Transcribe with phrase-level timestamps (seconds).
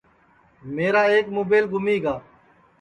[0.75, 2.15] میرا ایک مُبیل گُمی گا